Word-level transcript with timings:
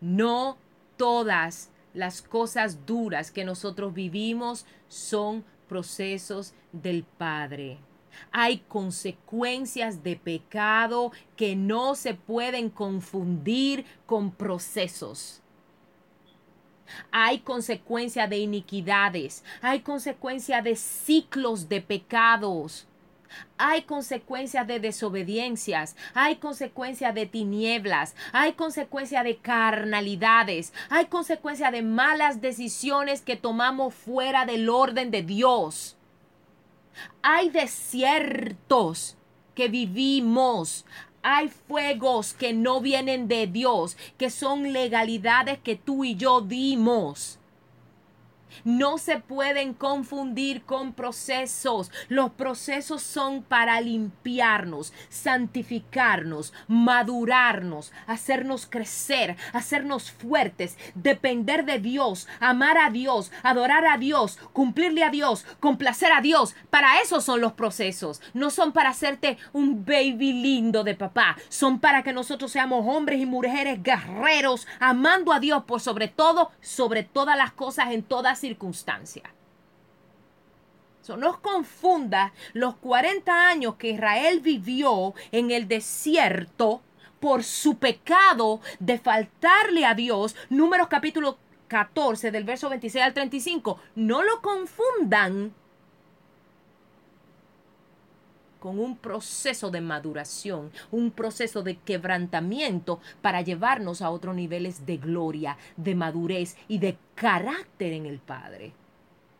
No 0.00 0.56
todas 0.96 1.70
las 1.94 2.22
cosas 2.22 2.86
duras 2.86 3.30
que 3.30 3.44
nosotros 3.44 3.94
vivimos 3.94 4.66
son 4.88 5.44
procesos 5.68 6.54
del 6.72 7.04
Padre. 7.04 7.78
Hay 8.30 8.58
consecuencias 8.68 10.02
de 10.02 10.16
pecado 10.16 11.12
que 11.36 11.56
no 11.56 11.94
se 11.94 12.14
pueden 12.14 12.70
confundir 12.70 13.84
con 14.06 14.30
procesos. 14.30 15.40
Hay 17.10 17.40
consecuencia 17.40 18.26
de 18.26 18.38
iniquidades, 18.38 19.42
hay 19.62 19.80
consecuencia 19.80 20.62
de 20.62 20.76
ciclos 20.76 21.68
de 21.68 21.80
pecados. 21.80 22.86
Hay 23.58 23.82
consecuencias 23.82 24.66
de 24.66 24.80
desobediencias, 24.80 25.96
hay 26.14 26.36
consecuencia 26.36 27.12
de 27.12 27.26
tinieblas, 27.26 28.14
hay 28.32 28.52
consecuencia 28.52 29.22
de 29.22 29.36
carnalidades, 29.36 30.72
hay 30.90 31.06
consecuencia 31.06 31.70
de 31.70 31.82
malas 31.82 32.40
decisiones 32.40 33.22
que 33.22 33.36
tomamos 33.36 33.94
fuera 33.94 34.46
del 34.46 34.68
orden 34.68 35.10
de 35.10 35.22
Dios. 35.22 35.96
Hay 37.22 37.50
desiertos 37.50 39.16
que 39.54 39.68
vivimos. 39.68 40.84
Hay 41.22 41.48
fuegos 41.48 42.34
que 42.34 42.52
no 42.52 42.80
vienen 42.80 43.28
de 43.28 43.46
Dios, 43.46 43.96
que 44.18 44.28
son 44.28 44.74
legalidades 44.74 45.58
que 45.58 45.74
tú 45.74 46.04
y 46.04 46.16
yo 46.16 46.42
dimos 46.42 47.38
no 48.64 48.98
se 48.98 49.18
pueden 49.18 49.74
confundir 49.74 50.62
con 50.62 50.92
procesos. 50.92 51.90
Los 52.08 52.30
procesos 52.32 53.02
son 53.02 53.42
para 53.42 53.80
limpiarnos, 53.80 54.92
santificarnos, 55.08 56.52
madurarnos, 56.68 57.92
hacernos 58.06 58.66
crecer, 58.66 59.36
hacernos 59.52 60.10
fuertes, 60.10 60.76
depender 60.94 61.64
de 61.64 61.78
Dios, 61.78 62.28
amar 62.40 62.78
a 62.78 62.90
Dios, 62.90 63.32
adorar 63.42 63.86
a 63.86 63.98
Dios, 63.98 64.38
cumplirle 64.52 65.04
a 65.04 65.10
Dios, 65.10 65.46
complacer 65.60 66.12
a 66.12 66.20
Dios. 66.20 66.54
Para 66.70 67.00
eso 67.00 67.20
son 67.20 67.40
los 67.40 67.52
procesos. 67.52 68.20
No 68.32 68.50
son 68.50 68.72
para 68.72 68.90
hacerte 68.90 69.38
un 69.52 69.84
baby 69.84 70.32
lindo 70.32 70.84
de 70.84 70.94
papá. 70.94 71.36
Son 71.48 71.78
para 71.78 72.02
que 72.02 72.12
nosotros 72.12 72.52
seamos 72.52 72.84
hombres 72.86 73.20
y 73.20 73.26
mujeres 73.26 73.82
guerreros, 73.82 74.66
amando 74.78 75.32
a 75.32 75.40
Dios 75.40 75.64
por 75.64 75.80
sobre 75.80 76.08
todo, 76.08 76.50
sobre 76.60 77.02
todas 77.02 77.36
las 77.36 77.52
cosas, 77.52 77.92
en 77.92 78.02
todas 78.02 78.43
circunstancia. 78.44 79.22
no 81.16 81.30
os 81.30 81.38
confunda 81.38 82.32
los 82.52 82.76
40 82.76 83.48
años 83.48 83.76
que 83.76 83.90
Israel 83.90 84.40
vivió 84.40 85.14
en 85.32 85.50
el 85.50 85.66
desierto 85.66 86.82
por 87.20 87.42
su 87.42 87.78
pecado 87.78 88.60
de 88.80 88.98
faltarle 88.98 89.86
a 89.86 89.94
Dios. 89.94 90.36
Números 90.50 90.88
capítulo 90.88 91.38
14 91.68 92.30
del 92.30 92.44
verso 92.44 92.68
26 92.68 93.02
al 93.02 93.14
35. 93.14 93.80
No 93.94 94.22
lo 94.22 94.42
confundan 94.42 95.54
con 98.64 98.78
un 98.78 98.96
proceso 98.96 99.70
de 99.70 99.82
maduración, 99.82 100.72
un 100.90 101.10
proceso 101.10 101.62
de 101.62 101.76
quebrantamiento 101.76 102.98
para 103.20 103.42
llevarnos 103.42 104.00
a 104.00 104.08
otros 104.08 104.34
niveles 104.34 104.86
de 104.86 104.96
gloria, 104.96 105.58
de 105.76 105.94
madurez 105.94 106.56
y 106.66 106.78
de 106.78 106.96
carácter 107.14 107.92
en 107.92 108.06
el 108.06 108.20
Padre. 108.20 108.72